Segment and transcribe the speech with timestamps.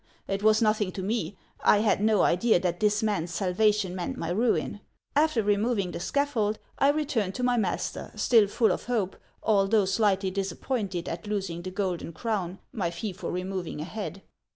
[0.27, 1.37] It was nothing to me.
[1.63, 4.79] I had no idea that this man's salvation meant my ruin.
[5.15, 10.31] After removing the scaffold, 1 returned to my master still full of hope, although slightly
[10.31, 14.23] disappointed at losing the golden crown, my fee for removing a head.